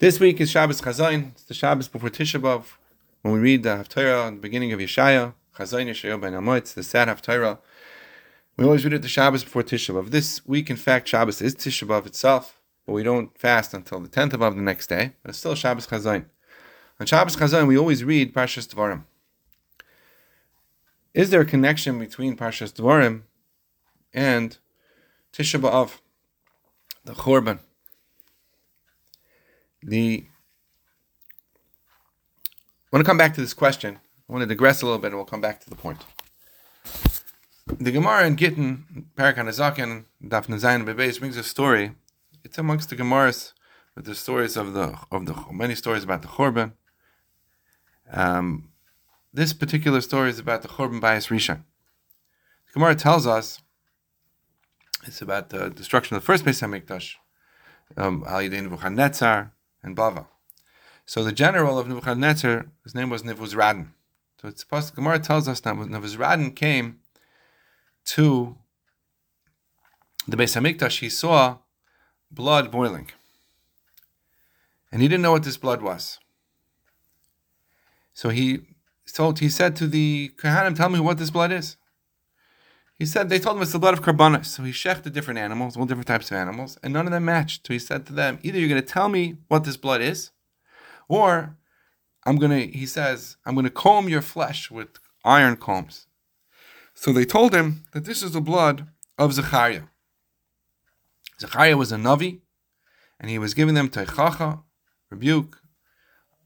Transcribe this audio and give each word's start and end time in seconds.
This 0.00 0.18
week 0.18 0.40
is 0.40 0.50
Shabbos 0.50 0.80
Chazon. 0.80 1.32
It's 1.32 1.42
the 1.42 1.52
Shabbos 1.52 1.86
before 1.86 2.08
Tisha 2.08 2.40
B'Av. 2.40 2.64
When 3.20 3.34
we 3.34 3.38
read 3.38 3.64
the 3.64 3.76
Haftarah 3.76 4.28
at 4.28 4.30
the 4.30 4.40
beginning 4.40 4.72
of 4.72 4.80
Yeshaya, 4.80 5.34
Chazon 5.58 5.90
Yeshaya 5.90 6.18
Ben 6.18 6.32
Amoitz, 6.32 6.72
the 6.72 6.82
sad 6.82 7.08
Haftarah, 7.08 7.58
we 8.56 8.64
always 8.64 8.82
read 8.82 8.94
it 8.94 9.02
the 9.02 9.08
Shabbos 9.08 9.44
before 9.44 9.62
Tisha 9.62 9.94
B'Av. 9.94 10.08
This 10.08 10.40
week, 10.46 10.70
in 10.70 10.76
fact, 10.76 11.06
Shabbos 11.06 11.42
is 11.42 11.54
Tisha 11.54 11.86
B'Av 11.86 12.06
itself, 12.06 12.62
but 12.86 12.94
we 12.94 13.02
don't 13.02 13.36
fast 13.38 13.74
until 13.74 14.00
the 14.00 14.08
10th 14.08 14.32
of 14.32 14.56
the 14.56 14.62
next 14.62 14.86
day, 14.86 15.16
but 15.22 15.28
it's 15.28 15.38
still 15.38 15.54
Shabbos 15.54 15.86
Chazon. 15.86 16.24
On 16.98 17.04
Shabbos 17.04 17.36
Chazon, 17.36 17.68
we 17.68 17.76
always 17.76 18.02
read 18.02 18.32
Parshas 18.32 18.74
Dvarim. 18.74 19.02
Is 21.12 21.28
there 21.28 21.42
a 21.42 21.44
connection 21.44 21.98
between 21.98 22.38
Parshas 22.38 22.72
Dvarim 22.72 23.24
and 24.14 24.56
Tisha 25.34 25.60
B'Av, 25.60 25.98
the 27.04 27.12
Chorban? 27.12 27.58
The 29.82 30.26
I 32.92 32.96
want 32.96 33.04
to 33.06 33.08
come 33.08 33.18
back 33.18 33.34
to 33.34 33.40
this 33.40 33.54
question. 33.54 34.00
I 34.28 34.32
want 34.32 34.42
to 34.42 34.46
digress 34.46 34.82
a 34.82 34.84
little 34.84 34.98
bit, 34.98 35.08
and 35.08 35.16
we'll 35.16 35.24
come 35.24 35.40
back 35.40 35.60
to 35.60 35.70
the 35.70 35.76
point. 35.76 36.04
The 37.66 37.92
Gemara 37.92 38.26
in 38.26 38.36
Gittin, 38.36 39.06
Parak 39.16 39.36
Hanazakin, 39.36 40.06
Daf 40.24 40.48
Nazayin 40.48 40.84
Bebeis 40.84 41.20
brings 41.20 41.36
a 41.36 41.44
story. 41.44 41.92
It's 42.42 42.58
amongst 42.58 42.90
the 42.90 42.96
Gemaras 42.96 43.52
with 43.94 44.06
the 44.06 44.14
stories 44.16 44.56
of 44.56 44.72
the 44.72 44.98
of 45.12 45.26
the 45.26 45.34
many 45.52 45.76
stories 45.76 46.02
about 46.02 46.22
the 46.22 46.28
Chorban. 46.28 46.72
Um, 48.12 48.70
this 49.32 49.52
particular 49.52 50.00
story 50.00 50.30
is 50.30 50.40
about 50.40 50.62
the 50.62 50.68
Chorban 50.68 51.00
Bayis 51.00 51.28
Rishon. 51.28 51.62
The 52.66 52.72
Gemara 52.74 52.96
tells 52.96 53.26
us 53.26 53.60
it's 55.06 55.22
about 55.22 55.50
the 55.50 55.70
destruction 55.70 56.16
of 56.16 56.22
the 56.22 56.26
first 56.26 56.44
Beis 56.44 56.60
Hamikdash, 56.60 57.14
um, 57.96 58.24
Al 58.26 58.40
Yidei 58.40 58.62
Nebuchadnezzar, 58.62 59.52
and 59.82 59.96
Bava. 59.96 60.26
So 61.06 61.24
the 61.24 61.32
general 61.32 61.78
of 61.78 61.88
Nebuchadnezzar, 61.88 62.66
his 62.84 62.94
name 62.94 63.10
was 63.10 63.22
Nebuzradan. 63.22 63.88
So 64.40 64.48
it's 64.48 64.60
supposed 64.60 64.94
Gemara 64.94 65.18
tells 65.18 65.48
us 65.48 65.60
that 65.60 65.74
Nebuzradan 65.74 66.54
came 66.54 67.00
to 68.06 68.56
the 70.26 70.36
Beis 70.36 70.56
Hamikdash, 70.56 71.00
he 71.00 71.08
saw 71.08 71.58
blood 72.30 72.70
boiling, 72.70 73.10
and 74.92 75.02
he 75.02 75.08
didn't 75.08 75.22
know 75.22 75.32
what 75.32 75.42
this 75.42 75.56
blood 75.56 75.82
was. 75.82 76.18
So 78.14 78.28
he 78.28 78.60
told, 79.12 79.40
he 79.40 79.48
said 79.48 79.76
to 79.76 79.86
the 79.86 80.32
Kohanim, 80.36 80.76
"Tell 80.76 80.88
me 80.88 81.00
what 81.00 81.18
this 81.18 81.30
blood 81.30 81.52
is." 81.52 81.76
He 83.00 83.06
said 83.06 83.30
they 83.30 83.38
told 83.38 83.56
him 83.56 83.62
it's 83.62 83.72
the 83.72 83.78
blood 83.78 83.94
of 83.94 84.02
karbanos. 84.02 84.44
So 84.44 84.62
he 84.62 84.72
shechted 84.72 85.14
different 85.14 85.40
animals, 85.40 85.74
all 85.74 85.86
different 85.86 86.06
types 86.06 86.30
of 86.30 86.36
animals, 86.36 86.78
and 86.82 86.92
none 86.92 87.06
of 87.06 87.12
them 87.12 87.24
matched. 87.24 87.66
So 87.66 87.72
he 87.72 87.78
said 87.78 88.04
to 88.06 88.12
them, 88.12 88.38
either 88.42 88.58
you're 88.58 88.68
going 88.68 88.82
to 88.82 88.86
tell 88.86 89.08
me 89.08 89.38
what 89.48 89.64
this 89.64 89.78
blood 89.78 90.02
is, 90.02 90.32
or 91.08 91.56
I'm 92.26 92.36
going 92.36 92.50
to, 92.50 92.78
he 92.78 92.84
says, 92.84 93.38
I'm 93.46 93.54
going 93.54 93.64
to 93.64 93.70
comb 93.70 94.10
your 94.10 94.20
flesh 94.20 94.70
with 94.70 94.98
iron 95.24 95.56
combs. 95.56 96.08
So 96.92 97.10
they 97.10 97.24
told 97.24 97.54
him 97.54 97.86
that 97.94 98.04
this 98.04 98.22
is 98.22 98.32
the 98.32 98.42
blood 98.42 98.86
of 99.16 99.32
Zechariah. 99.32 99.84
Zechariah 101.40 101.78
was 101.78 101.92
a 101.92 101.96
Navi, 101.96 102.40
and 103.18 103.30
he 103.30 103.38
was 103.38 103.54
giving 103.54 103.74
them 103.74 103.88
teichacha, 103.88 104.62
rebuke, 105.08 105.62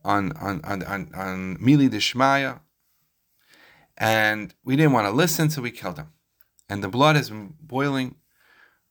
on 0.05 0.31
on 0.37 0.61
on 0.63 0.85
on, 0.85 1.11
on 1.17 1.57
Mili 1.57 1.91
Dishmaya, 1.91 2.61
and 3.99 4.55
we 4.65 4.77
didn't 4.77 4.93
want 4.93 5.09
to 5.09 5.11
listen, 5.11 5.51
so 5.51 5.61
we 5.61 5.73
killed 5.73 5.99
him 5.99 6.14
and 6.69 6.83
the 6.83 6.89
blood 6.89 7.17
has 7.17 7.31
been 7.31 7.55
boiling 7.61 8.17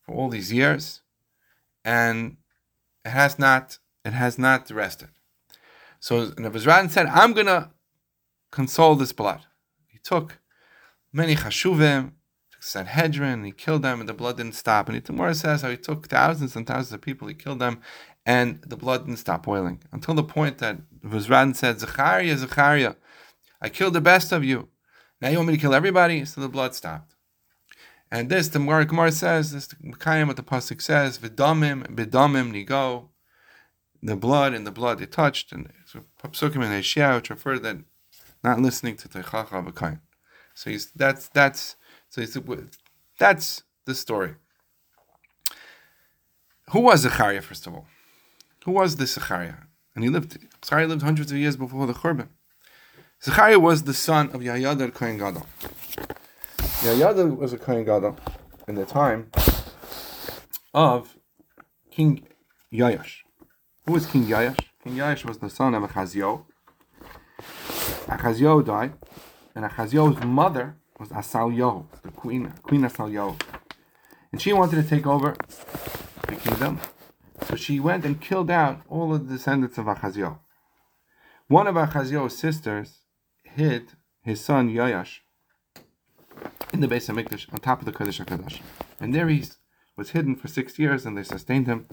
for 0.02 0.14
all 0.14 0.28
these 0.28 0.52
years, 0.52 1.02
and 1.84 2.36
it 3.04 3.10
has 3.10 3.38
not 3.38 3.78
it 4.04 4.12
has 4.12 4.38
not 4.38 4.70
rested. 4.70 5.08
So 5.98 6.30
Nebuzradan 6.32 6.90
said, 6.90 7.06
"I'm 7.06 7.32
gonna 7.32 7.72
console 8.50 8.94
this 8.94 9.12
blood." 9.12 9.46
He 9.86 9.98
took 9.98 10.38
many 11.12 11.34
chashuvim, 11.34 12.12
took 12.50 12.62
Sanhedrin, 12.62 13.44
he 13.44 13.52
killed 13.52 13.82
them, 13.82 14.00
and 14.00 14.08
the 14.08 14.14
blood 14.14 14.36
didn't 14.36 14.54
stop. 14.54 14.88
And 14.88 14.96
the 14.96 15.00
Gemara 15.00 15.34
says 15.34 15.62
how 15.62 15.70
he 15.70 15.76
took 15.78 16.08
thousands 16.08 16.54
and 16.54 16.66
thousands 16.66 16.92
of 16.92 17.00
people, 17.00 17.28
he 17.28 17.34
killed 17.34 17.60
them, 17.60 17.80
and 18.26 18.60
the 18.62 18.76
blood 18.76 19.06
didn't 19.06 19.18
stop 19.18 19.44
boiling 19.44 19.82
until 19.92 20.14
the 20.14 20.22
point 20.22 20.58
that 20.58 20.76
Nebuzradan 21.02 21.56
said, 21.56 21.80
"Zechariah, 21.80 22.36
Zechariah, 22.36 22.96
I 23.60 23.68
killed 23.70 23.94
the 23.94 24.00
best 24.02 24.30
of 24.32 24.44
you. 24.44 24.68
Now 25.20 25.28
you 25.30 25.38
want 25.38 25.48
me 25.48 25.54
to 25.54 25.60
kill 25.60 25.74
everybody?" 25.74 26.24
So 26.26 26.42
the 26.42 26.48
blood 26.48 26.74
stopped. 26.74 27.13
And 28.14 28.28
this, 28.28 28.46
the 28.46 28.60
Gemara, 28.60 28.84
Gemara 28.84 29.10
says, 29.10 29.50
this 29.50 29.66
Mekayim, 29.84 30.28
what 30.28 30.36
the 30.36 30.44
Pasuk 30.44 30.80
says, 30.80 31.18
Vidamim, 31.18 31.84
Bidamim, 31.96 32.52
Nigo, 32.52 33.08
the 34.04 34.14
blood 34.14 34.54
and 34.54 34.64
the 34.64 34.70
blood 34.70 35.00
they 35.00 35.06
touched, 35.06 35.50
and 35.50 35.68
so 35.84 36.04
Psukim 36.22 36.62
and 36.62 36.80
Eshia, 36.80 37.16
which 37.16 37.28
refer 37.28 37.58
that 37.58 37.78
not 38.44 38.60
listening 38.60 38.96
to 38.98 39.08
Teichacha 39.08 39.66
V'Kayin. 39.66 39.98
So 40.54 40.70
he's, 40.70 40.92
that's, 40.92 41.28
that's, 41.30 41.74
so 42.08 42.20
he's, 42.20 42.38
that's 43.18 43.64
the 43.84 43.96
story. 43.96 44.36
Who 46.70 46.78
was 46.78 47.00
Zechariah, 47.00 47.42
first 47.42 47.66
of 47.66 47.74
all? 47.74 47.88
Who 48.64 48.70
was 48.70 48.94
this 48.94 49.14
Zechariah? 49.14 49.54
And 49.96 50.04
he 50.04 50.08
lived, 50.08 50.38
Zechariah 50.64 50.86
lived 50.86 51.02
hundreds 51.02 51.32
of 51.32 51.38
years 51.38 51.56
before 51.56 51.88
the 51.88 51.94
Churban. 51.94 52.28
Zechariah 53.20 53.58
was 53.58 53.82
the 53.82 53.94
son 53.94 54.30
of 54.30 54.40
Yahyadah 54.40 54.94
Kohen 54.94 55.18
Gadol. 55.18 55.48
Yehoyada 56.84 57.34
was 57.34 57.54
a 57.54 57.56
Kohen 57.56 57.82
Gadol 57.82 58.14
in 58.68 58.74
the 58.74 58.84
time 58.84 59.30
of 60.74 61.16
King 61.90 62.26
Yayash. 62.70 63.22
Who 63.86 63.92
was 63.92 64.04
King 64.04 64.24
Yayash? 64.24 64.60
King 64.82 64.96
Yayash 64.96 65.24
was 65.24 65.38
the 65.38 65.48
son 65.48 65.74
of 65.74 65.82
Achazio. 65.82 66.44
Achazio 68.04 68.62
died, 68.62 68.92
and 69.54 69.64
Achazio's 69.64 70.22
mother 70.26 70.76
was 71.00 71.08
Asalyo, 71.08 71.86
the 72.02 72.10
queen, 72.10 72.52
Queen 72.62 72.82
Asalyo. 72.82 73.40
And 74.30 74.42
she 74.42 74.52
wanted 74.52 74.82
to 74.82 74.86
take 74.86 75.06
over 75.06 75.34
the 76.28 76.36
kingdom, 76.36 76.80
so 77.48 77.56
she 77.56 77.80
went 77.80 78.04
and 78.04 78.20
killed 78.20 78.50
out 78.50 78.82
all 78.90 79.14
of 79.14 79.26
the 79.26 79.36
descendants 79.38 79.78
of 79.78 79.86
Achazio. 79.86 80.40
One 81.48 81.66
of 81.66 81.76
Achazio's 81.76 82.36
sisters 82.36 83.06
hid 83.42 83.92
his 84.20 84.42
son 84.42 84.68
Yayash 84.68 85.20
in 86.74 86.80
the 86.80 86.88
base 86.88 87.08
of 87.08 87.14
Mikdash 87.14 87.50
on 87.52 87.60
top 87.60 87.78
of 87.78 87.86
the 87.86 87.92
Kodesh 87.92 88.22
HaKadosh. 88.22 88.60
And 89.00 89.14
there 89.14 89.28
he 89.28 89.44
was 89.96 90.10
hidden 90.10 90.34
for 90.34 90.48
six 90.48 90.76
years 90.76 91.06
and 91.06 91.16
they 91.16 91.22
sustained 91.22 91.68
him. 91.68 91.86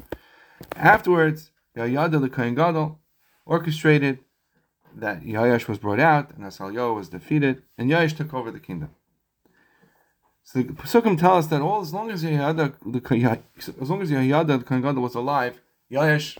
Afterwards, 0.75 1.51
Yayada 1.77 2.19
the 2.19 2.29
Kohen 2.29 2.55
Gadol 2.55 2.99
orchestrated 3.45 4.19
that 4.95 5.21
Yayash 5.21 5.67
was 5.67 5.77
brought 5.77 5.99
out 5.99 6.31
and 6.31 6.43
Asalyo 6.43 6.95
was 6.95 7.09
defeated 7.09 7.61
and 7.77 7.91
Yayash 7.91 8.17
took 8.17 8.33
over 8.33 8.49
the 8.49 8.59
kingdom. 8.59 8.89
So 10.43 10.63
the 10.63 10.73
Pesukim 10.73 11.17
tell 11.19 11.37
us 11.37 11.47
that 11.47 11.61
all 11.61 11.81
as 11.81 11.93
long 11.93 12.09
as 12.09 12.23
Yayada 12.23 12.73
the 12.83 13.75
as 13.79 13.89
long 13.89 14.01
as 14.01 14.09
the 14.09 14.63
Kohen 14.65 14.81
Gadol 14.81 15.03
was 15.03 15.13
alive, 15.13 15.61
Yayash 15.91 16.39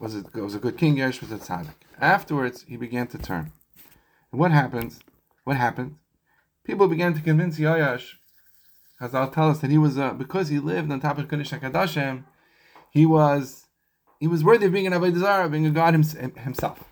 was 0.00 0.16
a, 0.16 0.24
was 0.34 0.56
a 0.56 0.58
good 0.58 0.76
king. 0.76 0.96
Yayash 0.96 1.20
was 1.20 1.30
a 1.30 1.38
tzaddik. 1.38 1.76
Afterwards, 2.00 2.64
he 2.66 2.76
began 2.76 3.06
to 3.06 3.18
turn. 3.18 3.52
And 4.32 4.40
what 4.40 4.50
happens? 4.50 4.98
What 5.44 5.56
happened? 5.56 5.96
People 6.64 6.88
began 6.88 7.14
to 7.14 7.20
convince 7.20 7.58
as 9.02 9.14
I'll 9.14 9.30
tell 9.30 9.50
us, 9.50 9.58
that 9.58 9.70
he 9.70 9.78
was 9.78 9.98
uh, 9.98 10.12
because 10.12 10.48
he 10.48 10.60
lived 10.60 10.90
on 10.92 11.00
top 11.00 11.18
of 11.18 11.26
Kodesh 11.26 11.58
Hakadoshim, 11.58 12.24
he 12.90 13.04
was 13.04 13.66
he 14.20 14.28
was 14.28 14.44
worthy 14.44 14.66
of 14.66 14.72
being 14.72 14.86
an 14.86 14.92
Avodah 14.92 15.18
Zarah, 15.18 15.48
being 15.48 15.66
a 15.66 15.70
god 15.70 15.94
himself. 15.94 16.84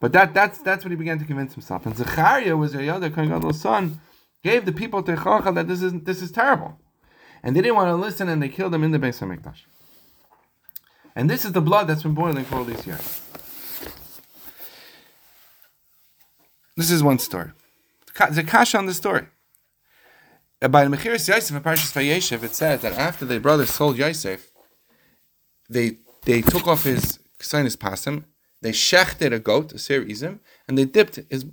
But 0.00 0.12
that 0.12 0.34
that's 0.34 0.58
that's 0.58 0.84
what 0.84 0.90
he 0.90 0.96
began 0.96 1.18
to 1.18 1.24
convince 1.24 1.54
himself. 1.54 1.86
And 1.86 1.96
Zechariah 1.96 2.56
was 2.56 2.74
Yayada 2.74 3.12
Kohen 3.14 3.30
Gadol's 3.30 3.60
son, 3.60 4.00
gave 4.44 4.66
the 4.66 4.72
people 4.72 5.02
to 5.02 5.16
techacha 5.16 5.54
that 5.54 5.66
this 5.66 5.82
is 5.82 5.94
this 6.02 6.20
is 6.20 6.30
terrible, 6.30 6.78
and 7.42 7.56
they 7.56 7.62
didn't 7.62 7.76
want 7.76 7.88
to 7.88 7.96
listen, 7.96 8.28
and 8.28 8.42
they 8.42 8.50
killed 8.50 8.74
him 8.74 8.84
in 8.84 8.90
the 8.90 8.98
Beis 8.98 9.20
Hamikdash. 9.20 9.62
And 11.16 11.28
this 11.28 11.44
is 11.44 11.52
the 11.52 11.62
blood 11.62 11.86
that's 11.88 12.02
been 12.02 12.14
boiling 12.14 12.44
for 12.44 12.56
all 12.56 12.64
these 12.64 12.86
years. 12.86 13.20
This 16.76 16.90
is 16.90 17.02
one 17.02 17.18
story. 17.18 17.50
There's 18.18 18.38
a 18.38 18.42
kash 18.44 18.74
on 18.74 18.86
the 18.86 18.94
story. 18.94 19.26
By 20.60 20.84
the 20.84 20.96
Mechiris 20.96 21.28
Yosef 21.28 21.56
in 21.56 21.62
Parshas 21.62 21.92
Vayeshev, 21.92 22.42
it 22.42 22.54
says 22.54 22.82
that 22.82 22.98
after 22.98 23.24
the 23.24 23.38
brothers 23.38 23.70
sold 23.70 23.96
Yosef, 23.96 24.50
they 25.70 25.98
they 26.22 26.42
took 26.42 26.66
off 26.66 26.82
his 26.84 27.20
sinus 27.40 27.76
pasim, 27.76 28.24
they 28.60 28.72
shechted 28.72 29.32
a 29.32 29.38
goat, 29.38 29.72
a 29.72 29.76
serizim, 29.76 30.40
and 30.66 30.76
they 30.76 30.84
dipped 30.84 31.20
his 31.30 31.46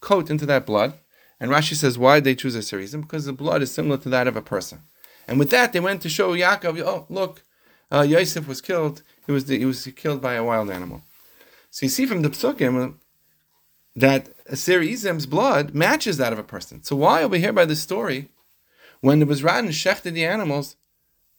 coat 0.00 0.30
into 0.30 0.46
that 0.46 0.66
blood. 0.66 0.94
And 1.40 1.50
Rashi 1.50 1.74
says, 1.74 1.98
why 1.98 2.16
did 2.16 2.24
they 2.24 2.34
choose 2.34 2.56
a 2.56 2.60
serizim? 2.60 3.02
Because 3.02 3.24
the 3.24 3.32
blood 3.32 3.62
is 3.62 3.72
similar 3.72 3.96
to 3.98 4.08
that 4.08 4.26
of 4.26 4.36
a 4.36 4.42
person. 4.42 4.82
And 5.28 5.38
with 5.38 5.50
that, 5.50 5.72
they 5.72 5.80
went 5.80 6.02
to 6.02 6.08
show 6.08 6.32
Yaakov, 6.32 6.80
oh, 6.80 7.06
look, 7.08 7.42
uh, 7.90 8.02
Yosef 8.02 8.46
was 8.48 8.60
killed. 8.60 9.02
He 9.26 9.32
was, 9.32 9.44
the, 9.46 9.58
he 9.58 9.64
was 9.64 9.86
killed 9.96 10.20
by 10.20 10.34
a 10.34 10.44
wild 10.44 10.70
animal. 10.70 11.02
So 11.70 11.86
you 11.86 11.90
see 11.90 12.06
from 12.06 12.22
the 12.22 12.30
psukim 12.30 12.96
that 13.96 14.28
Serizim's 14.50 15.26
blood 15.26 15.74
matches 15.74 16.16
that 16.18 16.32
of 16.32 16.38
a 16.38 16.44
person. 16.44 16.82
So 16.82 16.96
why 16.96 17.22
over 17.22 17.36
here 17.36 17.52
by 17.52 17.64
the 17.64 17.76
story, 17.76 18.28
when 19.00 19.20
Nebuzradan 19.20 19.68
shechted 19.68 20.12
the 20.12 20.24
animals, 20.24 20.76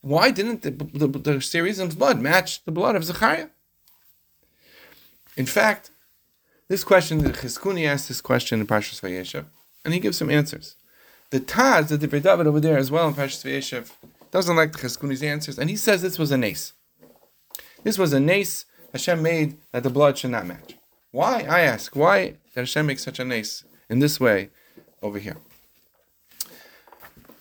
why 0.00 0.30
didn't 0.30 0.62
the, 0.62 0.70
the, 0.70 1.06
the 1.08 1.94
blood 1.96 2.20
match 2.20 2.64
the 2.64 2.72
blood 2.72 2.96
of 2.96 3.04
Zechariah? 3.04 3.48
In 5.36 5.46
fact, 5.46 5.90
this 6.68 6.82
question, 6.82 7.18
the 7.18 7.30
Chizkuni 7.30 7.86
asked 7.86 8.08
this 8.08 8.20
question 8.20 8.60
in 8.60 8.66
Parshas 8.66 9.00
Vayeshev, 9.00 9.46
and 9.84 9.94
he 9.94 10.00
gives 10.00 10.16
some 10.16 10.30
answers. 10.30 10.76
The 11.30 11.40
Taz, 11.40 11.88
the 11.88 11.98
Divrei 11.98 12.22
David 12.22 12.46
over 12.46 12.60
there 12.60 12.78
as 12.78 12.90
well 12.90 13.08
in 13.08 13.14
Parshas 13.14 13.44
Vayeshev, 13.44 13.90
doesn't 14.30 14.56
like 14.56 14.72
the 14.72 14.78
Chizkuni's 14.78 15.22
answers, 15.22 15.58
and 15.58 15.70
he 15.70 15.76
says 15.76 16.02
this 16.02 16.18
was 16.18 16.30
a 16.30 16.36
nace. 16.36 16.72
This 17.84 17.98
was 17.98 18.12
a 18.12 18.20
nace 18.20 18.64
Hashem 18.92 19.22
made 19.22 19.58
that 19.72 19.82
the 19.82 19.90
blood 19.90 20.18
should 20.18 20.30
not 20.30 20.46
match. 20.46 20.75
Why? 21.16 21.46
I 21.48 21.60
ask. 21.60 21.96
Why 21.96 22.26
did 22.26 22.38
Hashem 22.54 22.84
make 22.84 22.98
such 22.98 23.18
a 23.18 23.24
nace 23.24 23.64
in 23.88 24.00
this 24.00 24.20
way 24.20 24.50
over 25.00 25.18
here? 25.18 25.38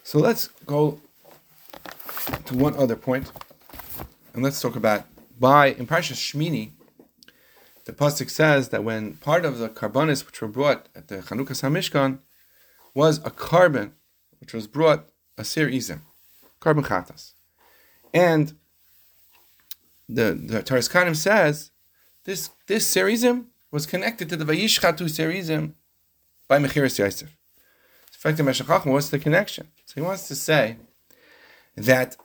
So 0.01 0.18
let's 0.18 0.48
go 0.66 1.01
to 2.45 2.56
one 2.56 2.77
other 2.77 2.95
point, 2.95 3.33
and 4.33 4.42
let's 4.42 4.62
talk 4.62 4.77
about 4.77 5.04
by 5.38 5.74
in 5.74 5.88
Parshas 5.88 6.22
Shmini. 6.25 6.72
The 7.83 7.92
pasuk 7.92 8.30
says 8.30 8.69
that 8.69 8.86
when 8.86 9.16
part 9.16 9.44
of 9.44 9.57
the 9.57 9.68
karbanos 9.68 10.25
which 10.25 10.42
were 10.42 10.48
brought 10.48 10.88
at 10.95 11.10
the 11.10 11.18
Chanukas 11.18 11.62
Hamishkan 11.62 12.19
was 12.94 13.18
a 13.25 13.30
carbon 13.30 13.92
which 14.39 14.54
was 14.54 14.68
brought 14.68 15.10
a 15.38 15.44
sir 15.44 15.68
izim, 15.68 16.00
carbon 16.62 16.86
chatas, 16.86 17.33
and 18.13 18.54
the 20.07 20.28
the 20.33 20.63
Toras 20.63 20.89
Kohanim 20.89 21.18
says 21.18 21.71
this 22.24 22.51
this 22.68 22.88
serizim 22.88 23.48
was 23.75 23.86
connected 23.86 24.30
to 24.30 24.38
the 24.38 24.45
Vayishchatu 24.45 25.06
serizim 25.18 25.74
by 26.48 26.57
Mechiras 26.57 26.98
Yosef. 26.98 27.27
In 27.27 28.19
fact, 28.24 28.38
the 28.38 28.44
Meshech 28.44 28.68
Chochma, 28.68 28.94
what's 28.94 29.10
the 29.10 29.19
connection? 29.19 29.68
So 29.86 29.95
he 29.95 30.01
wants 30.01 30.30
to 30.30 30.36
say 30.36 30.77
that 31.75 32.16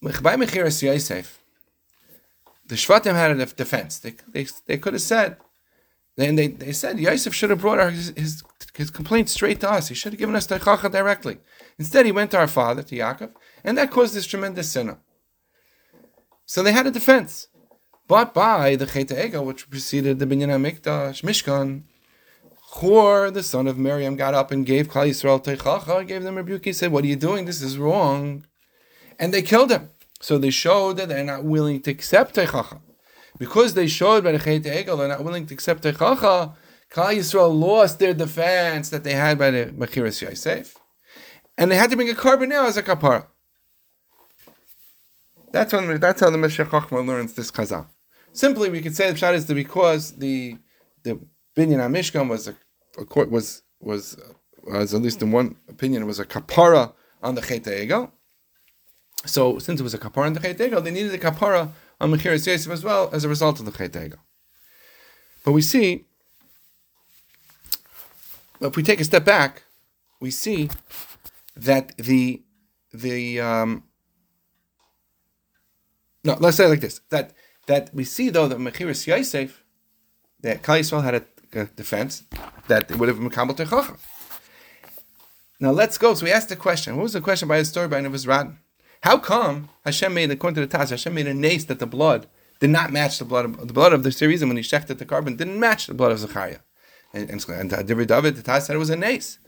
by 0.00 0.36
Mechiras 0.36 0.80
Yosef, 0.80 1.40
the 2.64 2.76
Shvatim 2.76 3.14
had 3.14 3.32
a 3.32 3.46
defense. 3.46 3.98
They, 3.98 4.14
they, 4.28 4.46
they 4.66 4.78
could 4.78 4.92
have 4.92 5.02
said, 5.02 5.38
and 6.16 6.38
they, 6.38 6.46
they 6.46 6.72
said 6.72 7.00
Yosef 7.00 7.34
should 7.34 7.50
have 7.50 7.60
brought 7.60 7.80
our, 7.80 7.90
his, 7.90 8.42
his, 8.76 8.90
complaint 8.92 9.28
straight 9.28 9.58
to 9.62 9.70
us. 9.70 9.88
He 9.88 9.96
should 9.96 10.12
have 10.12 10.20
given 10.20 10.36
us 10.36 10.46
Teichacha 10.46 10.92
directly. 10.92 11.38
Instead, 11.80 12.06
he 12.06 12.12
went 12.12 12.30
to 12.30 12.38
our 12.38 12.46
father, 12.46 12.84
to 12.84 12.94
Yaakov, 12.94 13.32
and 13.64 13.76
that 13.76 13.90
caused 13.90 14.14
this 14.14 14.24
tremendous 14.24 14.70
sinner. 14.70 14.98
So 16.46 16.62
they 16.62 16.72
had 16.72 16.86
a 16.86 16.92
defense. 16.92 17.48
But 18.10 18.34
by 18.34 18.74
the 18.74 18.86
Chet 18.86 19.06
Egel, 19.10 19.44
which 19.44 19.70
preceded 19.70 20.18
the 20.18 20.26
Binyan 20.26 20.48
HaMikdash, 20.48 21.22
Mishkan, 21.22 21.82
Chur, 22.74 23.30
the 23.30 23.44
son 23.44 23.68
of 23.68 23.78
Miriam, 23.78 24.16
got 24.16 24.34
up 24.34 24.50
and 24.50 24.66
gave 24.66 24.88
Klal 24.88 25.10
Yisrael 25.10 25.40
Teichacha, 25.40 26.04
gave 26.08 26.24
them 26.24 26.34
rebuke. 26.34 26.64
He 26.64 26.72
said, 26.72 26.90
What 26.90 27.04
are 27.04 27.06
you 27.06 27.14
doing? 27.14 27.44
This 27.44 27.62
is 27.62 27.78
wrong. 27.78 28.46
And 29.20 29.32
they 29.32 29.42
killed 29.42 29.70
him. 29.70 29.90
So 30.20 30.38
they 30.38 30.50
showed 30.50 30.96
that 30.96 31.08
they're 31.08 31.22
not 31.22 31.44
willing 31.44 31.82
to 31.82 31.92
accept 31.92 32.34
Teichacha. 32.34 32.80
Because 33.38 33.74
they 33.74 33.86
showed 33.86 34.24
by 34.24 34.32
the 34.32 34.40
Chet 34.40 34.62
Egel, 34.62 34.98
they're 34.98 35.06
not 35.06 35.22
willing 35.22 35.46
to 35.46 35.54
accept 35.54 35.84
Teichacha, 35.84 36.54
Klal 36.90 37.14
Yisrael 37.14 37.56
lost 37.56 38.00
their 38.00 38.12
defense 38.12 38.90
that 38.90 39.04
they 39.04 39.12
had 39.12 39.38
by 39.38 39.52
the 39.52 39.66
Mechiras 39.66 40.20
Yosef. 40.20 40.76
And 41.56 41.70
they 41.70 41.76
had 41.76 41.90
to 41.90 41.96
bring 41.96 42.10
a 42.10 42.16
carbon 42.16 42.48
now 42.48 42.66
as 42.66 42.76
a 42.76 42.82
kapara. 42.82 43.26
That's 45.52 45.72
when 45.72 46.00
that's 46.00 46.20
how 46.20 46.30
the 46.30 46.38
Meshech 46.38 46.70
Chochma 46.70 47.06
learns 47.06 47.34
this 47.34 47.52
chazal. 47.52 47.86
Simply, 48.32 48.70
we 48.70 48.80
could 48.80 48.94
say 48.94 49.10
the 49.10 49.18
pshat 49.18 49.34
is 49.34 49.46
that 49.46 49.54
because 49.54 50.12
the 50.12 50.56
the 51.02 51.18
binyan 51.56 51.80
Mishkan 51.90 52.28
was 52.28 52.48
a, 52.48 52.54
a 52.98 53.04
court 53.04 53.30
was 53.30 53.62
was 53.80 54.16
was 54.62 54.94
at 54.94 55.02
least 55.02 55.22
in 55.22 55.32
one 55.32 55.56
opinion 55.68 56.06
was 56.06 56.18
a 56.18 56.24
kapara 56.24 56.92
on 57.22 57.34
the 57.34 57.40
Chet 57.42 57.64
Egel. 57.64 58.10
So 59.26 59.58
since 59.58 59.80
it 59.80 59.82
was 59.82 59.94
a 59.94 59.98
kapara 59.98 60.26
on 60.26 60.32
the 60.34 60.40
Chet 60.40 60.58
Egel, 60.58 60.82
they 60.82 60.90
needed 60.90 61.12
a 61.12 61.18
kapara 61.18 61.70
on 62.00 62.10
Mechiras 62.10 62.46
Yosef 62.46 62.70
as 62.72 62.84
well 62.84 63.10
as 63.12 63.24
a 63.24 63.28
result 63.28 63.58
of 63.58 63.66
the 63.66 63.72
Chet 63.72 63.92
Egel. 63.92 64.18
But 65.44 65.52
we 65.52 65.62
see, 65.62 66.06
if 68.60 68.76
we 68.76 68.82
take 68.82 69.00
a 69.00 69.04
step 69.04 69.24
back, 69.24 69.64
we 70.20 70.30
see 70.30 70.70
that 71.56 71.96
the 71.96 72.42
the 72.92 73.40
um, 73.40 73.84
no, 76.24 76.36
let's 76.38 76.56
say 76.56 76.66
it 76.66 76.68
like 76.68 76.80
this: 76.80 77.00
that 77.10 77.32
that 77.66 77.94
we 77.94 78.04
see 78.04 78.30
though 78.30 78.48
that 78.48 78.58
Mechiras 78.58 79.06
Yosef, 79.06 79.64
that 80.40 80.62
Klal 80.62 80.80
Yisrael 80.80 81.04
had 81.04 81.14
a, 81.14 81.24
a, 81.52 81.64
defense 81.66 82.24
that 82.68 82.90
it 82.90 82.98
would 82.98 83.08
have 83.08 83.18
been 83.18 83.30
Techacha. 83.30 83.98
Now 85.58 85.70
let's 85.70 85.98
go. 85.98 86.14
So 86.14 86.24
we 86.24 86.32
asked 86.32 86.48
the 86.48 86.56
question. 86.56 86.96
What 86.96 87.02
was 87.04 87.12
the 87.12 87.20
question 87.20 87.48
by 87.48 87.58
the 87.58 87.64
story 87.64 87.88
by 87.88 88.00
Nebuzradan? 88.00 88.56
How 89.02 89.18
come 89.18 89.68
Hashem 89.84 90.12
made, 90.12 90.30
according 90.30 90.54
to 90.56 90.66
the 90.66 90.78
Taz, 90.78 90.90
Hashem 90.90 91.14
made 91.14 91.26
a 91.26 91.34
nace 91.34 91.64
that 91.64 91.78
the 91.78 91.86
blood 91.86 92.26
did 92.60 92.70
not 92.70 92.92
match 92.92 93.18
the 93.18 93.24
blood 93.24 93.44
of 93.46 93.66
the 93.66 93.72
blood 93.72 93.92
of 93.92 94.02
the 94.02 94.12
series, 94.12 94.44
when 94.44 94.56
he 94.56 94.62
shechted 94.62 94.98
the 94.98 95.06
carbon 95.06 95.36
didn't 95.36 95.58
match 95.58 95.86
the 95.86 95.94
blood 95.94 96.12
of 96.12 96.18
Zechariah, 96.18 96.58
and 97.12 97.30
and, 97.30 97.48
and 97.48 97.72
uh, 97.72 97.82
David 97.82 98.08
David 98.08 98.36
the 98.36 98.42
Taz 98.42 98.62
said 98.62 98.76
it 98.76 98.78
was 98.78 98.90
a 98.90 98.96
nace. 98.96 99.38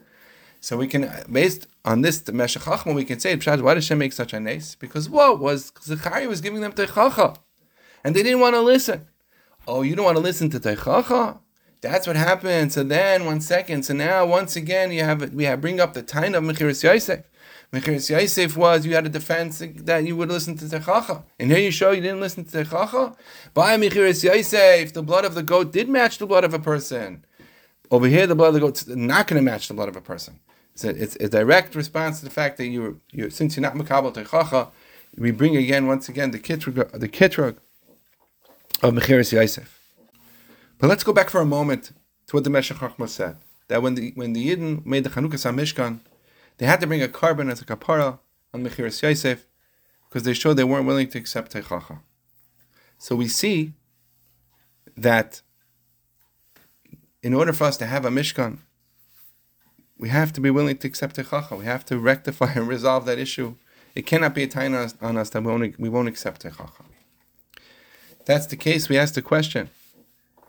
So 0.61 0.77
we 0.77 0.87
can, 0.87 1.11
based 1.31 1.67
on 1.85 2.03
this 2.03 2.31
Meshech 2.31 2.63
Chochma, 2.63 2.95
we 2.95 3.05
can 3.05 3.19
say, 3.19 3.35
why 3.35 3.75
did 3.75 3.83
Hashem 3.83 3.99
make 3.99 4.13
such 4.13 4.33
a 4.33 4.39
nace? 4.39 4.77
Because 4.77 5.11
what 5.11 5.41
was 5.41 5.73
Zechariah 5.83 6.29
was 6.29 6.41
giving 6.41 6.61
them 6.61 6.73
Teichacha, 6.73 7.37
and 8.05 8.15
they 8.15 8.23
didn't 8.23 8.41
want 8.41 8.55
to 8.55 8.61
listen. 8.61 9.07
Oh, 9.67 9.83
you 9.83 9.95
don't 9.95 10.05
want 10.05 10.17
to 10.17 10.23
listen 10.23 10.51
to 10.51 10.61
Teichacha? 10.61 11.39
That's 11.81 12.07
what 12.07 12.17
happened. 12.17 12.73
So 12.73 12.85
then, 12.85 13.27
one 13.27 13.41
second. 13.41 13.85
So 13.85 13.95
now, 13.95 14.25
once 14.25 14.55
again, 14.57 14.93
you 14.93 15.03
have 15.03 15.35
we 15.35 15.45
have 15.45 15.61
bring 15.61 15.81
up 15.81 15.95
the 15.95 16.03
time 16.03 16.35
of 16.35 16.45
Mechiras 16.45 16.83
Yosef. 16.83 17.25
Mechiras 17.73 18.11
Yosef 18.11 18.57
was 18.57 18.85
you 18.87 18.95
had 18.95 19.07
a 19.07 19.09
defense 19.09 19.63
that 19.77 20.05
you 20.05 20.15
would 20.17 20.29
listen 20.29 20.57
to 20.59 20.67
Teichacha, 20.67 21.25
and 21.41 21.51
here 21.51 21.61
you 21.61 21.71
show 21.71 21.91
you 21.91 22.01
didn't 22.01 22.21
listen 22.21 22.45
to 22.45 22.65
Teichacha. 22.65 23.17
By 23.55 23.77
Mechiras 23.77 24.23
Yosef, 24.23 24.93
the 24.93 25.03
blood 25.03 25.25
of 25.25 25.35
the 25.35 25.43
goat 25.43 25.73
did 25.73 25.89
match 25.89 26.19
the 26.19 26.27
blood 26.27 26.45
of 26.45 26.55
a 26.55 26.59
person. 26.59 27.25
Over 27.91 28.07
here, 28.07 28.27
the 28.27 28.35
blood 28.35 28.49
of 28.49 28.55
the 28.55 28.61
goat's 28.61 28.87
not 28.87 29.27
going 29.27 29.45
to 29.45 29.51
match 29.51 29.69
the 29.69 29.75
blood 29.75 29.89
of 29.89 29.97
a 29.97 30.01
person. 30.01 30.39
So 30.75 30.89
it's 30.89 31.17
a 31.17 31.29
direct 31.29 31.75
response 31.75 32.21
to 32.21 32.25
the 32.25 32.31
fact 32.31 32.57
that 32.59 32.67
you, 32.67 33.01
you 33.11 33.31
since 33.31 33.57
you're 33.57 33.63
not 33.63 33.75
makabel 33.75 34.15
teichacha, 34.15 34.71
we 35.17 35.31
bring 35.31 35.57
again 35.57 35.87
once 35.87 36.09
again 36.09 36.31
the 36.31 36.39
kitrug 36.39 36.91
the 36.99 37.09
kitrug 37.09 37.57
of 38.83 38.95
Mechiras 38.95 39.33
Yosef. 39.33 39.79
But 40.79 40.89
let's 40.89 41.05
go 41.05 41.13
back 41.13 41.31
for 41.31 41.41
a 41.41 41.47
moment 41.47 41.93
to 42.27 42.37
what 42.37 42.45
the 42.45 42.51
Meshech 42.51 42.79
Chochmah 42.79 43.09
said 43.09 43.37
that 43.69 43.83
when 43.83 43.95
the 43.95 44.13
when 44.17 44.33
the 44.33 44.49
Yidden 44.49 44.85
made 44.85 45.05
the 45.05 45.11
Chanukas 45.11 45.51
Mishkan, 45.55 46.01
they 46.59 46.67
had 46.67 46.81
to 46.81 46.87
bring 46.87 47.03
a 47.03 47.09
carbon 47.09 47.49
as 47.49 47.61
a 47.61 47.65
kapara 47.65 48.19
on 48.53 48.65
Mechiras 48.65 49.01
Yosef 49.01 49.47
because 50.09 50.25
they 50.25 50.35
showed 50.35 50.55
they 50.55 50.65
weren't 50.65 50.87
willing 50.87 51.09
to 51.09 51.19
accept 51.19 51.53
teichacha. 51.53 52.01
So 52.99 53.15
we 53.17 53.29
see 53.29 53.75
that 54.97 55.43
in 57.23 57.35
order 57.35 57.53
for 57.53 57.65
us 57.65 57.77
to 57.79 57.87
have 57.87 58.05
a 58.05 58.11
Mishkan, 58.11 58.59
we 59.99 60.09
have 60.09 60.33
to 60.33 60.41
be 60.41 60.51
willing 60.51 60.77
to 60.79 60.89
accept 60.89 61.17
Techacha. 61.17 61.57
We 61.57 61.65
have 61.65 61.85
to 61.87 61.99
rectify 61.99 62.53
and 62.55 62.67
resolve 62.67 63.07
that 63.07 63.19
issue. 63.19 63.55
It 63.95 64.07
cannot 64.07 64.35
be 64.35 64.43
a 64.43 64.49
time 64.49 64.75
on 64.75 64.81
us, 64.81 64.95
on 65.01 65.17
us 65.17 65.31
that 65.31 65.43
we 65.43 65.53
won't, 65.53 65.79
we 65.79 65.89
won't 65.89 66.09
accept 66.09 66.43
Techacha. 66.43 66.92
That's 68.25 68.47
the 68.47 68.57
case, 68.57 68.89
we 68.89 68.97
ask 68.97 69.15
the 69.15 69.23
question, 69.23 69.71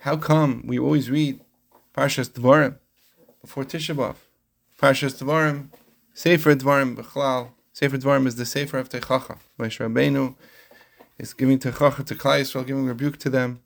how 0.02 0.18
come 0.18 0.64
we 0.68 0.78
always 0.78 1.10
read 1.10 1.40
Parshas 1.96 2.30
Dvarim 2.30 2.76
before 3.42 3.64
Tisha 3.64 3.96
B'Av? 3.96 4.16
Parshas 4.80 5.22
Dvarim, 5.22 5.70
Sefer 6.14 6.56
Dvarim, 6.56 6.96
Bechlal. 6.96 7.50
Sefer 7.72 7.98
Dvarim 7.98 8.28
is 8.28 8.36
the 8.36 8.46
Sefer 8.46 8.78
of 8.78 8.90
Techacha. 8.90 9.40
Moshe 9.58 9.80
Rabbeinu 9.80 10.36
is 11.18 11.34
giving 11.34 11.58
Techacha 11.58 12.06
to 12.06 12.14
Klal 12.14 12.42
Yisrael, 12.42 12.68
giving 12.68 12.86
rebuke 12.86 13.18
to 13.18 13.30
them 13.30 13.62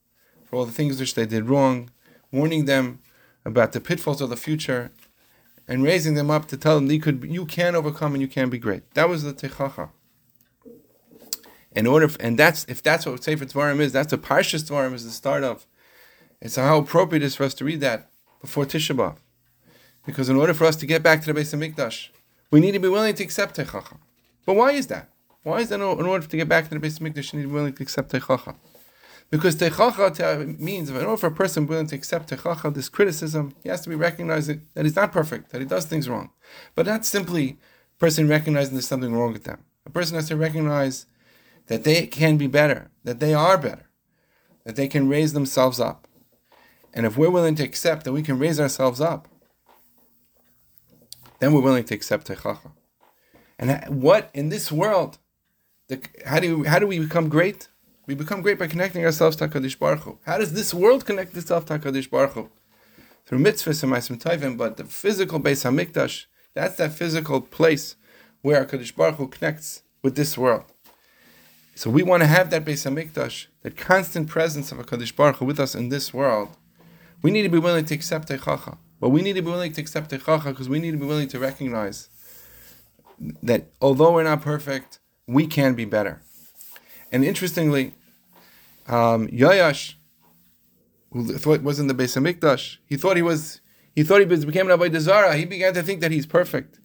for 0.45 0.55
all 0.55 0.65
the 0.65 0.71
things 0.71 0.99
which 0.99 1.15
they 1.15 1.25
did 1.25 1.49
wrong, 1.49 1.89
warning 2.31 2.63
them 2.63 2.99
about 3.43 3.73
the 3.73 3.81
pitfalls 3.81 4.21
of 4.21 4.29
the 4.29 4.37
future, 4.37 4.91
and 5.67 5.83
raising 5.83 6.13
them 6.13 6.31
up 6.31 6.47
to 6.47 6.55
tell 6.55 6.75
them 6.75 6.89
you 6.89 7.01
could 7.01 7.25
you 7.25 7.45
can 7.45 7.75
overcome 7.75 8.13
and 8.13 8.21
you 8.21 8.27
can 8.29 8.49
be 8.49 8.57
great. 8.57 8.89
That 8.93 9.09
was 9.09 9.23
the 9.23 9.33
techacha. 9.33 9.89
In 11.77 11.85
order, 11.85 12.09
and 12.19 12.39
that's 12.39 12.65
if 12.67 12.81
that's 12.81 13.05
what 13.05 13.23
Sefer 13.23 13.45
Dvarim 13.45 13.79
is, 13.79 13.91
that's 13.91 14.11
what 14.11 14.23
Parshas 14.23 14.63
Dvarim 14.67 14.95
is 14.95 15.05
the 15.05 15.11
start 15.11 15.43
of. 15.43 15.67
It's 16.41 16.55
how 16.55 16.79
appropriate 16.79 17.21
it 17.21 17.27
is 17.27 17.35
for 17.35 17.43
us 17.43 17.53
to 17.53 17.65
read 17.65 17.81
that 17.81 18.09
before 18.41 18.65
Tisha 18.65 18.95
B'av, 18.97 19.17
because 20.03 20.27
in 20.27 20.37
order 20.37 20.55
for 20.55 20.65
us 20.65 20.75
to 20.77 20.87
get 20.87 21.03
back 21.03 21.21
to 21.21 21.31
the 21.31 21.39
Beis 21.39 21.53
Hamikdash, 21.53 22.09
we 22.49 22.61
need 22.61 22.71
to 22.71 22.79
be 22.79 22.87
willing 22.87 23.13
to 23.13 23.23
accept 23.23 23.57
techacha. 23.57 23.97
But 24.43 24.55
why 24.55 24.71
is 24.71 24.87
that? 24.87 25.09
Why 25.43 25.59
is 25.59 25.69
that 25.69 25.75
in 25.75 25.83
order 25.83 26.25
to 26.25 26.37
get 26.37 26.49
back 26.49 26.67
to 26.67 26.79
the 26.79 26.83
Beis 26.83 26.97
Hamikdash, 26.97 27.31
you 27.31 27.37
need 27.37 27.43
to 27.43 27.49
be 27.49 27.53
willing 27.53 27.73
to 27.73 27.83
accept 27.83 28.11
techacha? 28.11 28.55
Because 29.29 29.55
techacha 29.55 30.57
means, 30.59 30.89
in 30.89 30.95
order 30.95 31.15
for 31.15 31.27
a 31.27 31.31
person 31.31 31.67
willing 31.67 31.85
to 31.87 31.95
accept 31.95 32.31
techacha, 32.31 32.73
this 32.73 32.89
criticism, 32.89 33.53
he 33.61 33.69
has 33.69 33.81
to 33.81 33.89
be 33.89 33.95
recognizing 33.95 34.63
that 34.73 34.85
he's 34.85 34.95
not 34.95 35.11
perfect, 35.11 35.51
that 35.51 35.61
he 35.61 35.67
does 35.67 35.85
things 35.85 36.09
wrong. 36.09 36.31
But 36.73 36.87
not 36.87 37.05
simply 37.05 37.59
a 37.97 37.99
person 37.99 38.27
recognizing 38.27 38.73
there's 38.73 38.87
something 38.87 39.13
wrong 39.13 39.31
with 39.31 39.43
them. 39.43 39.59
A 39.85 39.91
person 39.91 40.15
has 40.15 40.27
to 40.29 40.35
recognize 40.35 41.05
that 41.67 41.83
they 41.83 42.07
can 42.07 42.37
be 42.37 42.47
better, 42.47 42.91
that 43.03 43.19
they 43.19 43.33
are 43.33 43.57
better, 43.57 43.89
that 44.65 44.75
they 44.75 44.87
can 44.87 45.07
raise 45.07 45.33
themselves 45.33 45.79
up. 45.79 46.07
And 46.93 47.05
if 47.05 47.17
we're 47.17 47.29
willing 47.29 47.55
to 47.55 47.63
accept 47.63 48.05
that 48.05 48.13
we 48.13 48.23
can 48.23 48.39
raise 48.39 48.59
ourselves 48.59 48.99
up, 48.99 49.27
then 51.39 51.53
we're 51.53 51.61
willing 51.61 51.83
to 51.85 51.93
accept 51.93 52.27
techacha. 52.27 52.71
And 53.59 54.01
what 54.01 54.29
in 54.33 54.49
this 54.49 54.71
world 54.71 55.19
the, 55.87 56.01
how 56.25 56.39
do 56.39 56.63
how 56.65 56.79
do 56.79 56.87
we 56.87 56.99
become 56.99 57.29
great? 57.29 57.69
We 58.07 58.15
become 58.15 58.41
great 58.41 58.59
by 58.59 58.67
connecting 58.67 59.03
ourselves 59.05 59.35
to 59.37 59.47
Hakadosh 59.47 59.77
Baruch 59.77 60.01
Hu. 60.01 60.17
How 60.25 60.37
does 60.37 60.53
this 60.53 60.73
world 60.73 61.05
connect 61.05 61.35
itself 61.35 61.65
to 61.65 61.79
Hakadosh 61.79 62.09
Baruch 62.09 62.33
Hu? 62.33 62.49
Through 63.25 63.39
mitzvahs 63.39 63.83
and 63.83 63.91
ma'asim 63.91 64.21
tovim, 64.21 64.57
but 64.57 64.77
the 64.77 64.85
physical 64.85 65.39
Beis 65.39 65.63
Hamikdash, 65.65 66.25
that's 66.53 66.77
that 66.77 66.93
physical 66.93 67.41
place 67.41 67.95
where 68.41 68.65
Hakadosh 68.65 68.95
Baruch 68.95 69.15
Hu 69.15 69.27
connects 69.27 69.83
with 70.01 70.15
this 70.15 70.37
world. 70.37 70.65
So 71.77 71.91
we 71.91 72.01
want 72.01 72.23
to 72.23 72.27
have 72.27 72.49
that 72.49 72.65
Beis 72.65 72.89
Hamikdash, 72.89 73.45
that 73.61 73.77
constant 73.77 74.27
presence 74.27 74.71
of 74.71 74.79
Hakadosh 74.79 75.15
Baruch 75.15 75.35
Hu 75.35 75.45
with 75.45 75.59
us 75.59 75.75
in 75.75 75.89
this 75.89 76.11
world. 76.11 76.57
We 77.21 77.29
need 77.29 77.43
to 77.43 77.49
be 77.49 77.59
willing 77.59 77.85
to 77.85 77.93
accept 77.93 78.29
Teichacha, 78.29 78.79
but 78.99 79.09
we 79.09 79.21
need 79.21 79.33
to 79.33 79.43
be 79.43 79.51
willing 79.51 79.73
to 79.73 79.81
accept 79.81 80.09
Teichacha 80.09 80.45
because 80.45 80.67
we 80.67 80.79
need 80.79 80.89
to 80.89 80.97
be 80.97 81.05
willing 81.05 81.27
to 81.27 81.37
recognize 81.37 82.09
that 83.43 83.67
although 83.79 84.11
we're 84.11 84.23
not 84.23 84.41
perfect, 84.41 84.97
we 85.27 85.45
can 85.45 85.75
be 85.75 85.85
better. 85.85 86.23
And 87.11 87.23
interestingly, 87.23 87.93
um, 88.87 89.27
Yayash, 89.27 89.93
who 91.11 91.37
thought 91.37 91.61
was 91.61 91.79
in 91.79 91.85
the 91.85 91.93
Beis 91.93 92.17
Hamikdash, 92.17 92.77
he 92.87 92.97
thought 92.97 93.17
he 93.17 93.21
was, 93.21 93.61
he 93.95 94.01
thought 94.01 94.19
he 94.19 94.25
became 94.25 94.67
an 94.67 94.79
Avodah. 94.79 95.35
He 95.35 95.45
began 95.45 95.75
to 95.75 95.83
think 95.83 96.01
that 96.01 96.09
he's 96.09 96.25
perfect, 96.25 96.79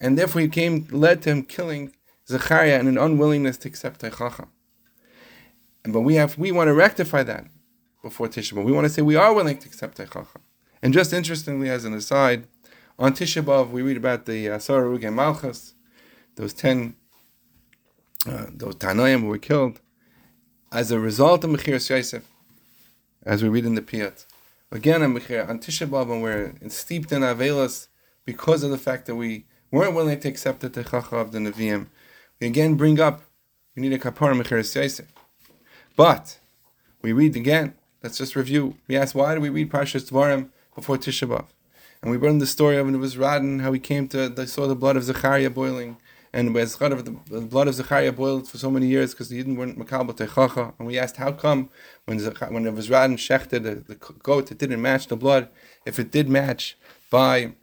and 0.00 0.18
therefore 0.18 0.40
he 0.40 0.48
came 0.48 0.88
led 0.90 1.22
to 1.22 1.30
him 1.30 1.44
killing 1.44 1.92
Zechariah 2.28 2.78
and 2.78 2.88
an 2.88 2.98
unwillingness 2.98 3.56
to 3.58 3.68
accept 3.68 4.02
Teichacha. 4.02 4.48
And 5.82 5.92
but 5.92 6.02
we 6.02 6.16
have 6.16 6.36
we 6.36 6.52
want 6.52 6.68
to 6.68 6.74
rectify 6.74 7.22
that 7.22 7.46
before 8.02 8.28
Tisha 8.28 8.52
B'av. 8.52 8.64
We 8.64 8.72
want 8.72 8.86
to 8.86 8.92
say 8.92 9.02
we 9.02 9.16
are 9.16 9.32
willing 9.32 9.58
to 9.58 9.66
accept 9.66 9.96
Teichacha. 9.98 10.40
And 10.82 10.92
just 10.92 11.12
interestingly, 11.12 11.70
as 11.70 11.84
an 11.84 11.94
aside, 11.94 12.46
on 12.98 13.14
Tisha 13.14 13.42
B'av 13.42 13.70
we 13.70 13.82
read 13.82 13.96
about 13.96 14.26
the 14.26 14.46
Asar 14.48 14.92
uh, 14.92 14.98
and 14.98 15.16
Malchus, 15.16 15.74
those 16.36 16.52
ten, 16.52 16.96
uh, 18.26 18.46
those 18.52 18.76
Tanoim 18.76 19.20
who 19.22 19.28
were 19.28 19.38
killed 19.38 19.80
as 20.70 20.90
a 20.90 21.00
result 21.00 21.44
of 21.44 21.50
Mechiras 21.50 21.88
Yosef, 21.88 22.24
as 23.24 23.42
we 23.42 23.48
read 23.48 23.64
in 23.64 23.74
the 23.74 23.82
Piyut. 23.82 24.26
Again, 24.70 25.02
on 25.02 25.14
Tisha 25.14 25.86
B'av, 25.86 26.08
when 26.08 26.20
we're 26.20 26.52
steeped 26.68 27.10
in 27.10 27.22
Avelas 27.22 27.88
because 28.26 28.62
of 28.62 28.70
the 28.70 28.76
fact 28.76 29.06
that 29.06 29.16
we 29.16 29.46
weren't 29.70 29.94
willing 29.94 30.20
to 30.20 30.28
accept 30.28 30.60
the 30.60 30.68
Teichacha 30.68 31.14
of 31.14 31.32
the 31.32 31.38
Nevi'im, 31.38 31.86
again 32.46 32.74
bring 32.74 33.00
up, 33.00 33.22
we 33.74 33.82
need 33.82 33.92
a 33.92 33.98
kapara 33.98 34.40
mecheres. 34.40 35.04
But 35.96 36.38
we 37.02 37.12
read 37.12 37.36
again. 37.36 37.74
Let's 38.02 38.18
just 38.18 38.36
review. 38.36 38.76
We 38.86 38.96
ask 38.96 39.14
why 39.14 39.34
do 39.34 39.40
we 39.40 39.48
read 39.48 39.70
Parshas 39.70 40.08
Dvarim 40.08 40.50
before 40.74 40.96
Tisha 40.96 41.28
B'av, 41.28 41.46
and 42.00 42.10
we 42.10 42.16
bring 42.16 42.38
the 42.38 42.46
story 42.46 42.76
of 42.76 42.86
when 42.86 42.94
Nebuzradan, 42.96 43.60
how 43.62 43.72
he 43.72 43.80
came 43.80 44.06
to, 44.08 44.28
they 44.28 44.46
saw 44.46 44.68
the 44.68 44.76
blood 44.76 44.96
of 44.96 45.02
Zechariah 45.02 45.50
boiling, 45.50 45.96
and 46.32 46.54
the, 46.54 47.20
the 47.28 47.40
blood 47.40 47.66
of 47.66 47.74
Zechariah 47.74 48.12
boiled 48.12 48.48
for 48.48 48.58
so 48.58 48.70
many 48.70 48.86
years 48.86 49.12
because 49.12 49.30
he 49.30 49.38
didn't 49.38 49.56
weren't 49.56 49.78
makabel 49.78 50.16
techacha. 50.16 50.74
And 50.78 50.86
we 50.86 50.98
asked 50.98 51.16
how 51.16 51.32
come 51.32 51.70
when 52.04 52.20
Zechariah, 52.20 52.52
when 52.52 52.64
Nebuzradan 52.64 53.16
shechted 53.16 53.64
the, 53.64 53.74
the 53.76 53.94
goat, 53.96 54.52
it 54.52 54.58
didn't 54.58 54.80
match 54.80 55.08
the 55.08 55.16
blood. 55.16 55.48
If 55.84 55.98
it 55.98 56.12
did 56.12 56.28
match 56.28 56.76
by 57.10 57.54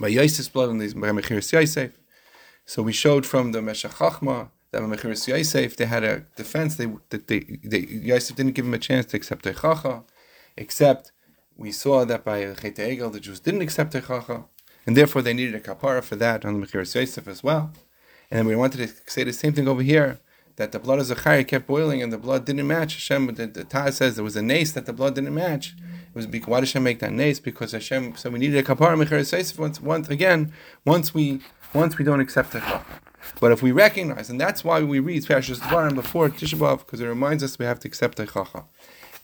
by 0.00 0.08
Yosef's 0.08 0.48
blood 0.48 0.70
and 0.70 0.80
these 0.80 0.94
by 0.94 1.10
Mechiris 1.10 1.52
Yosef, 1.52 1.92
so 2.66 2.82
we 2.82 2.92
showed 2.92 3.24
from 3.24 3.52
the 3.52 3.62
Meshech 3.62 3.92
Chochma 3.92 4.50
that 4.72 4.82
Mechiris 4.82 5.28
Yosef 5.28 5.76
they 5.76 5.86
had 5.86 6.04
a 6.04 6.26
defense. 6.36 6.76
They 6.76 6.88
that 7.10 7.28
they, 7.28 7.40
they 7.64 7.78
Yosef 7.78 8.36
didn't 8.36 8.52
give 8.52 8.66
him 8.66 8.74
a 8.74 8.78
chance 8.78 9.06
to 9.06 9.16
accept 9.16 9.44
Techacha, 9.44 10.04
except 10.56 11.12
we 11.56 11.72
saw 11.72 12.04
that 12.04 12.24
by 12.24 12.40
Chet 12.54 12.76
Egel 12.76 13.12
the 13.12 13.20
Jews 13.20 13.40
didn't 13.40 13.62
accept 13.62 13.92
Techacha, 13.92 14.44
and 14.84 14.96
therefore 14.96 15.22
they 15.22 15.32
needed 15.32 15.54
a 15.54 15.60
kapara 15.60 16.02
for 16.02 16.16
that 16.16 16.44
on 16.44 16.60
the 16.60 16.66
Mechiris 16.66 16.94
Yosef 16.94 17.26
as 17.28 17.42
well. 17.42 17.72
And 18.30 18.38
then 18.38 18.46
we 18.46 18.56
wanted 18.56 18.88
to 18.88 19.10
say 19.10 19.22
the 19.22 19.32
same 19.32 19.52
thing 19.52 19.68
over 19.68 19.82
here 19.82 20.18
that 20.56 20.72
the 20.72 20.78
blood 20.78 20.98
of 20.98 21.06
Zechariah 21.06 21.44
kept 21.44 21.66
boiling 21.66 22.02
and 22.02 22.12
the 22.12 22.18
blood 22.18 22.44
didn't 22.46 22.66
match. 22.66 22.94
Hashem, 22.94 23.26
the, 23.34 23.46
the 23.46 23.64
Taz 23.64 23.94
says 23.94 24.16
there 24.16 24.24
was 24.24 24.36
a 24.36 24.42
nace 24.42 24.72
that 24.72 24.86
the 24.86 24.92
blood 24.92 25.14
didn't 25.14 25.34
match. 25.34 25.74
It 26.08 26.14
was 26.14 26.26
why 26.26 26.60
did 26.60 26.68
Hashem 26.68 26.82
make 26.82 26.98
that 27.00 27.12
nace? 27.12 27.38
Because 27.38 27.72
Hashem, 27.72 28.16
so 28.16 28.30
we 28.30 28.38
needed 28.38 28.58
a 28.58 28.62
kapara 28.62 29.08
Yosef 29.08 29.58
once, 29.58 29.80
once 29.80 30.08
again, 30.08 30.52
once 30.84 31.12
we 31.14 31.40
once 31.74 31.98
we 31.98 32.04
don't 32.04 32.20
accept 32.20 32.54
it. 32.54 32.62
But 33.40 33.52
if 33.52 33.62
we 33.62 33.72
recognize, 33.72 34.30
and 34.30 34.40
that's 34.40 34.64
why 34.64 34.82
we 34.82 35.00
read 35.00 35.24
Parashas 35.24 35.58
Dvarim 35.58 35.94
before 35.94 36.28
Tisha 36.28 36.58
B'av, 36.58 36.78
because 36.78 37.00
it 37.00 37.06
reminds 37.06 37.42
us 37.42 37.58
we 37.58 37.64
have 37.64 37.80
to 37.80 37.88
accept 37.88 38.18
Teichacha. 38.18 38.64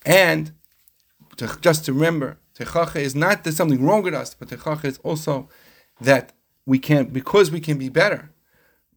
And 0.04 0.52
to, 1.36 1.56
just 1.60 1.84
to 1.86 1.92
remember, 1.92 2.38
Teichacha 2.54 2.96
is 2.96 3.14
not 3.14 3.44
that 3.44 3.52
something 3.52 3.84
wrong 3.84 4.02
with 4.02 4.14
us, 4.14 4.34
but 4.34 4.48
Teichacha 4.48 4.84
is 4.84 4.98
also 4.98 5.48
that 6.00 6.32
we 6.66 6.78
can, 6.78 7.06
because 7.06 7.50
we 7.50 7.60
can 7.60 7.78
be 7.78 7.88
better, 7.88 8.30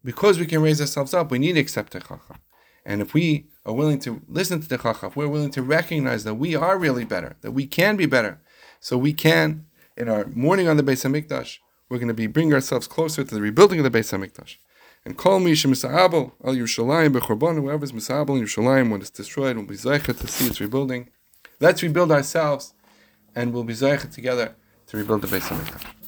because 0.04 0.38
we 0.38 0.46
can 0.46 0.60
raise 0.60 0.80
ourselves 0.80 1.14
up, 1.14 1.30
we 1.30 1.38
need 1.38 1.54
to 1.54 1.60
accept 1.60 1.92
Teichacha. 1.92 2.38
And 2.84 3.00
if 3.00 3.14
we 3.14 3.48
are 3.64 3.72
willing 3.72 3.98
to 4.00 4.22
listen 4.28 4.60
to 4.60 4.78
Teichacha, 4.78 5.08
if 5.08 5.16
we're 5.16 5.28
willing 5.28 5.50
to 5.52 5.62
recognize 5.62 6.24
that 6.24 6.34
we 6.34 6.54
are 6.54 6.78
really 6.78 7.04
better, 7.04 7.36
that 7.40 7.52
we 7.52 7.66
can 7.66 7.96
be 7.96 8.06
better, 8.06 8.40
so 8.80 8.98
we 8.98 9.12
can, 9.12 9.66
in 9.96 10.08
our 10.08 10.26
morning 10.26 10.68
on 10.68 10.76
the 10.76 10.82
base 10.82 11.04
of 11.04 11.12
Hamikdash, 11.12 11.58
we're 11.88 11.98
going 11.98 12.08
to 12.08 12.14
be 12.14 12.26
bringing 12.26 12.54
ourselves 12.54 12.86
closer 12.86 13.24
to 13.24 13.34
the 13.34 13.40
rebuilding 13.40 13.78
of 13.78 13.90
the 13.90 13.98
Beis 13.98 14.12
Hamikdash. 14.12 14.56
And 15.04 15.16
call 15.16 15.38
me 15.38 15.52
Shemisa'abel 15.52 16.32
al 16.44 16.54
Yerushalayim 16.54 17.16
bechorban, 17.16 17.56
whoever's 17.56 17.92
Misa'abel 17.92 18.38
in 18.38 18.44
Yerushalayim 18.44 18.90
when 18.90 19.00
it's 19.00 19.10
destroyed 19.10 19.56
will 19.56 19.64
be 19.64 19.76
Zaycha 19.76 20.18
to 20.18 20.26
see 20.26 20.46
its 20.46 20.60
rebuilding. 20.60 21.10
Let's 21.60 21.82
rebuild 21.82 22.10
ourselves 22.10 22.74
and 23.34 23.52
we'll 23.52 23.64
be 23.64 23.74
Zaycha 23.74 24.12
together 24.12 24.56
to 24.88 24.96
rebuild 24.96 25.22
the 25.22 25.28
Beis 25.28 25.48
Hamikdash. 25.48 26.05